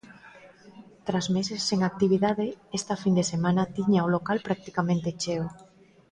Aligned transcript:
Tras 1.07 1.27
meses 1.35 1.61
sen 1.69 1.79
actividade 1.83 2.47
esta 2.79 2.95
fin 3.03 3.13
de 3.19 3.25
semana 3.33 3.63
tiña 3.75 4.05
o 4.07 4.11
local 4.15 4.37
practicamente 4.47 5.09
cheo. 5.21 5.45